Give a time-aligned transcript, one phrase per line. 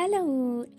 [0.00, 0.26] Hello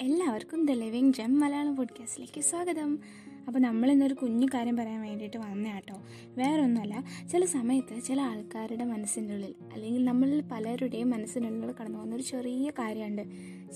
[0.02, 3.00] എല്ലാവർക്കും the living gem Malayalam പോഡ്കാസ്റ്റിലേക്ക് സ്വാഗതം.
[3.48, 5.94] അപ്പോൾ നമ്മൾ ഇന്നൊരു കുഞ്ഞു കാര്യം പറയാൻ വേണ്ടിയിട്ട് വന്ന കേട്ടോ
[6.38, 12.16] വേറെ ഒന്നുമല്ല ചില സമയത്ത് ചില ആൾക്കാരുടെ മനസ്സിന്റെ ഉള്ളിൽ അല്ലെങ്കിൽ നമ്മളിൽ പലരുടെയും മനസ്സിന്റെ ഉള്ളിൽ കടന്നു പോകുന്ന
[12.16, 13.22] ഒരു ചെറിയ കാര്യമുണ്ട്.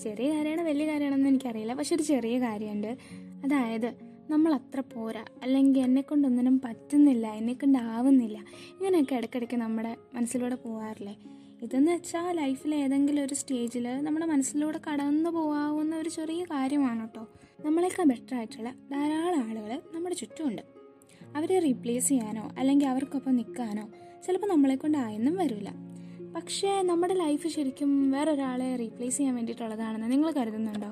[0.02, 1.74] ചെറിയ കാര്യമാണ് വലിയ കാര്യമാണെന്ന് എനിക്കറിയില്ല.
[1.74, 2.96] പക്ഷെ ഒരു ചെറിയ കാര്യമുണ്ട്.
[3.44, 3.94] അതായത്
[4.30, 8.38] നമ്മൾ അത്ര പോരാ അല്ലെങ്കിൽ എന്നെ കൊണ്ടൊന്നിനും പറ്റുന്നില്ല എന്നെ ആവുന്നില്ല.
[8.78, 11.16] ഇങ്ങനെയൊക്കെ ഇടയ്ക്കിടയ്ക്ക് നമ്മുടെ മനസ്സിലൂടെ പോകാറില്ലേ
[11.62, 17.28] ഇതെന്ന് വെച്ചാൽ ലൈഫിൽ ഏതെങ്കിലും ഒരു സ്റ്റേജിൽ നമ്മുടെ മനസ്സിലൂടെ കടന്നു പോകാവുന്ന ഒരു ചെറിയ കാര്യമാണ് കേട്ടോ
[17.64, 20.62] നമ്മളെക്കാൾ ബെറ്റർ ആയിട്ടുള്ള ധാരാളം ആളുകൾ നമ്മുടെ ചുറ്റുമുണ്ട്.
[21.36, 23.90] അവരെ റീപ്ലേസ് ചെയ്യാനോ അല്ലെങ്കിൽ അവർക്കൊപ്പം നിൽക്കാനോ
[24.26, 25.72] ചിലപ്പോൾ നമ്മളെ കൊണ്ടായെന്നും വരില്ല.
[26.34, 30.88] പക്ഷേ നമ്മുടെ ലൈഫ് ശരിക്കും വേറൊരാളെ റീപ്ലേസ് ചെയ്യാൻ വേണ്ടിയിട്ടുള്ളതാണെന്ന് നിങ്ങൾ കരുതുന്നുണ്ടോ?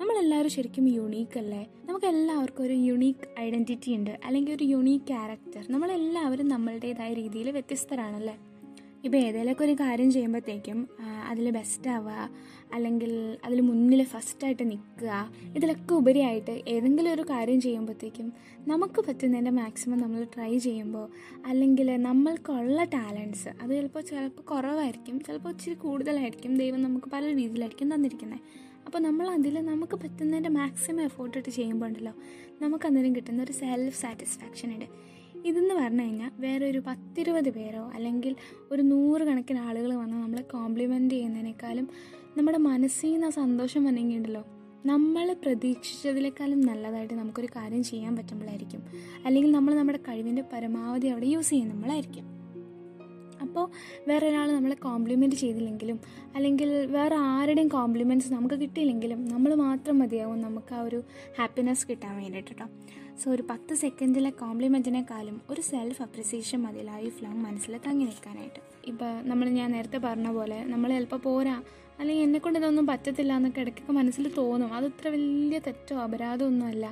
[0.00, 1.68] നമ്മളെല്ലാവരും ശരിക്കും യുണീക്ക് അല്ലേ?
[1.84, 8.51] നമുക്ക് എല്ലാവർക്കും ഒരു യുണീക്ക് ഐഡന്റിറ്റി ഉണ്ട് അല്ലെങ്കിൽ ഒരു യുണീക്ക് ക്യാരക്ടർ നമ്മളെല്ലാവരും നമ്മളുടേതായ രീതിയിൽ വ്യത്യസ്തരാണല്ലേ?
[9.04, 10.78] ഇപ്പോൾ ഏതെങ്കിലുമൊക്കെ ഒരു കാര്യം ചെയ്യുമ്പോഴത്തേക്കും
[11.30, 12.28] അതിൽ ബെസ്റ്റ് ആവുക
[12.72, 13.12] അല്ലെങ്കിൽ
[13.44, 15.10] അതിൽ മുന്നിൽ ഫസ്റ്റായിട്ട് നിൽക്കുക
[15.56, 18.28] ഇതിലൊക്കെ ഉപരിയായിട്ട് ഏതെങ്കിലും ഒരു കാര്യം ചെയ്യുമ്പോഴത്തേക്കും
[18.66, 21.06] നമുക്ക് പറ്റുന്നതിന്റെ മാക്സിമം നമ്മൾ ട്രൈ ചെയ്യുമ്പോൾ
[21.46, 28.42] അല്ലെങ്കിൽ നമ്മൾക്കുള്ള ടാലൻസ് അത് ചിലപ്പോൾ ചിലപ്പോൾ കുറവായിരിക്കും ചിലപ്പോൾ ഇച്ചിരി കൂടുതലായിരിക്കും ദൈവം നമുക്ക് പല രീതിയിലായിരിക്കും തന്നിരിക്കുന്നത്
[28.86, 32.12] അപ്പോൾ നമ്മൾ അതിൽ നമുക്ക് പറ്റുന്നതിന്റെ മാക്സിമം എഫോർട്ട് ഇട്ട് ചെയ്യുമ്പോൾ ഉണ്ടല്ലോ
[32.62, 34.88] നമുക്ക് അന്നേരം കിട്ടുന്ന ഒരു സെൽഫ് സാറ്റിസ്ഫാക്ഷൻ ഉണ്ട്
[35.44, 38.36] ഇതെന്ന് പറഞ്ഞു കഴിഞ്ഞാൽ വേറെ ഒരു പത്തിരുപത് പേരോ അല്ലെങ്കിൽ
[38.70, 41.88] ഒരു നൂറ് കണക്കിന് ആളുകൾ വന്ന് നമ്മളെ കോംപ്ലിമെന്റ് ചെയ്യുന്നതിനേക്കാളും
[42.36, 44.44] നമ്മുടെ മനസ്സിൽ നിന്ന് ആ സന്തോഷം വന്നെങ്കിലുണ്ടല്ലോ
[44.86, 48.80] നമ്മൾ പ്രതീക്ഷിച്ചതിനേക്കാളും നല്ലതായിട്ട് നമുക്കൊരു കാര്യം ചെയ്യാൻ പറ്റുമ്പോഴായിരിക്കും.
[49.26, 52.41] അല്ലെങ്കിൽ നമ്മൾ നമ്മുടെ കഴിവിന്റെ പരമാവധി അവിടെ യൂസ് ചെയ്യുമ്പോഴായിരിക്കും
[53.52, 53.66] അപ്പോൾ
[54.08, 56.00] വേറെ ഒരാൾ നമ്മളെ കോംപ്ലിമെന്റ് ചെയ്തില്ലെങ്കിലും
[56.34, 60.98] അല്ലെങ്കിൽ വേറെ ആരുടെയും കോംപ്ലിമെന്റ്സ് നമുക്ക് കിട്ടിയില്ലെങ്കിലും നമ്മൾ മാത്രം മതിയാവും നമുക്ക് ആ ഒരു
[61.38, 62.66] ഹാപ്പിനെസ് കിട്ടാൻ വേണ്ടിയിട്ട്
[63.22, 69.12] സോ ഒരു പത്ത് സെക്കൻഡിലെ കോംപ്ലിമെന്റിനേക്കാളും ഒരു സെൽഫ് അപ്രിസിയേഷൻ മതി ലൈഫ് ലോങ് മനസ്സിൽ തങ്ങി നിൽക്കാനായിട്ട് ഇപ്പോൾ
[69.28, 71.56] നമ്മൾ ഞാൻ നേരത്തെ പറഞ്ഞ പോലെ നമ്മൾ ചിലപ്പോൾ പോരാ
[72.00, 74.74] അല്ലെങ്കിൽ എന്നെക്കൊണ്ട് ഇതൊന്നും പറ്റത്തില്ല എന്നൊക്കെ ഇടയ്ക്കൊക്കെ മനസ്സിൽ തോന്നും.
[74.74, 76.86] അത് ഇത്ര വലിയ തെറ്റോ അപരാധമൊന്നുമല്ല.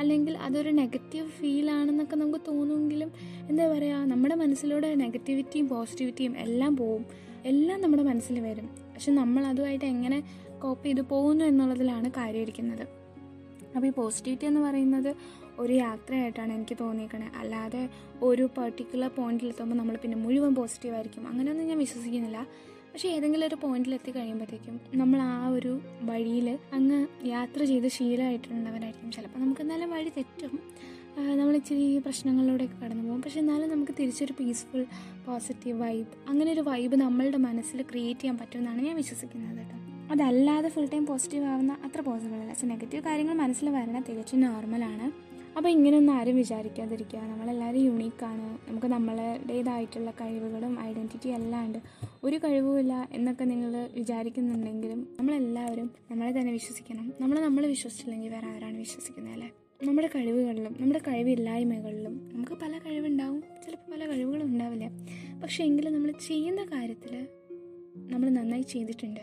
[0.00, 3.12] അല്ലെങ്കിൽ അതൊരു നെഗറ്റീവ് ഫീലാണെന്നൊക്കെ നമുക്ക് തോന്നുമെങ്കിലും
[3.48, 7.04] എന്താ പറയുക നമ്മുടെ മനസ്സിലൂടെ നെഗറ്റിവിറ്റിയും പോസിറ്റിവിറ്റിയും എല്ലാം പോവും.
[7.44, 8.66] എല്ലാം നമ്മുടെ മനസ്സിൽ വരും.
[8.94, 10.18] പക്ഷെ നമ്മൾ അതുമായിട്ട് എങ്ങനെ
[10.62, 12.82] കോപ്പ് ചെയ്ത് പോകുന്നു എന്നുള്ളതിലാണ് കാര്യം ഇരിക്കുന്നത്
[13.76, 15.10] അപ്പോൾ ഈ പോസിറ്റിവിറ്റി എന്ന് പറയുന്നത്
[15.58, 17.28] ഒരു യാത്രയായിട്ടാണ് എനിക്ക് തോന്നിയേക്കണേ.
[17.36, 17.88] അല്ലാതെ
[18.22, 22.46] ഒരു പെർട്ടിക്കുലർ പോയിന്റിലെത്തുമ്പോൾ നമ്മൾ പിന്നെ മുഴുവൻ പോസിറ്റീവായിരിക്കും അങ്ങനെയൊന്നും ഞാൻ വിശ്വസിക്കുന്നില്ല.
[22.92, 29.40] പക്ഷേ ഏതെങ്കിലും ഒരു പോയിന്റിൽ എത്തി കഴിയുമ്പോഴത്തേക്കും നമ്മൾ ആ ഒരു വഴിയിൽ അങ്ങ് യാത്ര ചെയ്ത് ശീലമായിട്ടുള്ളവരായിരിക്കും ചിലപ്പോൾ.
[29.40, 30.60] നമുക്ക് എന്നാലും വഴി തെറ്റും.
[31.38, 33.22] നമ്മൾ ഇച്ചിരി പ്രശ്നങ്ങളിലൂടെയൊക്കെ കടന്നു പോകും.
[33.22, 34.86] പക്ഷെ എന്നാലും നമുക്ക് തിരിച്ചൊരു പീസ്ഫുൾ
[35.26, 39.76] പോസിറ്റീവ് വൈബ് അങ്ങനെ ഒരു വൈബ് നമ്മളുടെ മനസ്സിൽ ക്രിയേറ്റ് ചെയ്യാൻ പറ്റുമെന്നാണ് ഞാൻ വിശ്വസിക്കുന്നത് കേട്ടോ.
[40.12, 42.50] അതല്ലാതെ ഫുൾ ടൈം പോസിറ്റീവ് ആവുന്ന അത്ര പോസിബിൾ അല്ല.
[42.50, 44.04] പക്ഷെ നെഗറ്റീവ് കാര്യങ്ങൾ മനസ്സിൽ വരണം.
[44.08, 47.20] തികച്ചും നോർമലാണ് അപ്പോൾ ഇങ്ങനെയൊന്നും ആരും വിചാരിക്കാതിരിക്കുക.
[47.20, 51.78] നമ്മളെല്ലാവരും യുണീക്കാണ് നമുക്ക് നമ്മളുടേതായിട്ടുള്ള കഴിവുകളും ഐഡന്റിറ്റി എല്ലാം ഉണ്ട്.
[52.24, 57.12] ഒരു കഴിവുമില്ല എന്നൊക്കെ നിങ്ങൾ വിചാരിക്കുന്നുണ്ടെങ്കിലും നമ്മളെല്ലാവരും നമ്മളെ തന്നെ വിശ്വസിക്കണം.
[57.20, 59.50] നമ്മൾ നമ്മൾ വിശ്വസിച്ചില്ലെങ്കിൽ വേറെ ആരാണ് വിശ്വസിക്കുന്നത് അല്ലേ?
[59.82, 63.40] നമ്മുടെ കഴിവുകളിലും നമ്മുടെ കഴിവില്ലായ്മകളിലും നമുക്ക് പല കഴിവുണ്ടാവും.
[63.40, 64.90] ചിലപ്പോൾ പല കഴിവുകളും ഉണ്ടാവില്ല.
[65.42, 67.28] പക്ഷേ എങ്കിലും നമ്മൾ ചെയ്യുന്ന കാര്യത്തിൽ
[67.96, 69.20] നമ്മൾ നന്നായി ചെയ്തിട്ടുണ്ട്.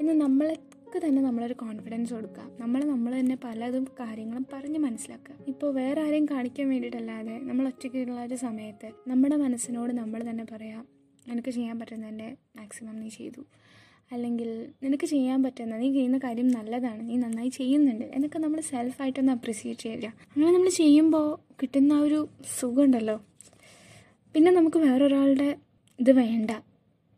[0.00, 0.12] എന്ന്
[0.92, 5.34] നമ്മൾക്ക് തന്നെ നമ്മളൊരു കോൺഫിഡൻസ് കൊടുക്കുക നമ്മൾ നമ്മൾ തന്നെ പലതും കാര്യങ്ങളും പറഞ്ഞ് മനസ്സിലാക്കുക.
[5.50, 10.80] ഇപ്പോൾ വേറെ ആരെയും കാണിക്കാൻ വേണ്ടിയിട്ടല്ലാതെ നമ്മൾ ഒറ്റയ്ക്കുള്ള ഒരു സമയത്ത് നമ്മുടെ മനസ്സിനോട് നമ്മൾ തന്നെ പറയാം
[11.32, 12.28] എനിക്ക് ചെയ്യാൻ പറ്റുന്നതിന്റെ
[12.60, 13.42] മാക്സിമം നീ ചെയ്തു.
[14.14, 14.50] അല്ലെങ്കിൽ
[14.84, 18.06] നിനക്ക് ചെയ്യാൻ പറ്റുന്ന നീ ചെയ്യുന്ന കാര്യം നല്ലതാണ് നീ നന്നായി ചെയ്യുന്നുണ്ട്.
[18.16, 20.10] എന്നൊക്കെ നമ്മൾ സെൽഫായിട്ടൊന്ന് അപ്രിസിയേറ്റ് ചെയ്യുക.
[20.32, 21.28] അങ്ങനെ നമ്മൾ ചെയ്യുമ്പോൾ
[21.62, 22.18] കിട്ടുന്ന ഒരു
[22.58, 23.16] സുഖമുണ്ടല്ലോ
[24.34, 25.48] പിന്നെ നമുക്ക് വേറൊരാളുടെ
[25.98, 26.50] ഇത് വേണ്ട.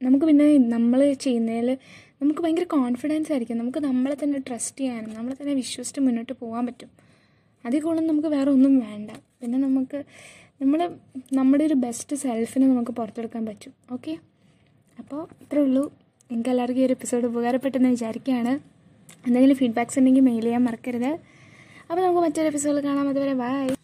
[0.03, 1.79] നമുക്ക് പിന്നെ നമ്മൾ ചെയ്യുന്നതിൽ
[2.23, 3.59] നമുക്ക് ഭയങ്കര കോൺഫിഡൻസ് ആയിരിക്കും.
[3.59, 6.89] നമുക്ക് നമ്മളെ തന്നെ ട്രസ്റ്റ് ചെയ്യാനും നമ്മളെ തന്നെ വിശ്വസിച്ച് മുന്നോട്ട് പോകാൻ പറ്റും.
[7.67, 9.11] അതിൽ കൂടുതൽ നമുക്ക് വേറെ ഒന്നും വേണ്ട.
[9.11, 10.05] പിന്നെ നമുക്ക്
[10.63, 10.97] നമ്മൾ
[11.33, 13.73] നമ്മുടെ ഒരു ബെസ്റ്റ് സെൽഫിനെ നമുക്ക് പുറത്തെടുക്കാൻ പറ്റും.
[13.93, 14.19] ഓക്കെ
[14.99, 15.83] അപ്പോൾ ഇത്രേ ഉള്ളൂ.
[16.31, 18.53] നിങ്ങൾക്ക് എല്ലാവർക്കും ഈ ഒരു എപ്പിസോഡ് ഉപകാരപ്പെട്ടെന്ന് വിചാരിക്കുകയാണ്.
[19.27, 21.11] എന്തെങ്കിലും ഫീഡ്ബാക്സ് ഉണ്ടെങ്കിൽ മെയിൽ ചെയ്യാൻ മറക്കരുത്.
[21.91, 23.09] അപ്പോൾ നമുക്ക് മറ്റൊരു എപ്പിസോഡിൽ കാണാം.
[23.09, 23.75] അതുവരെ ബൈ